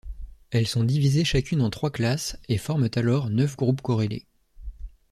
[0.49, 4.25] Elles sont divisées chacune en trois classes et forment alors neuf groupes corrélés.